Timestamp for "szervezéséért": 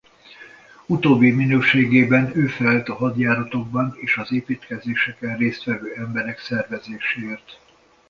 6.39-7.59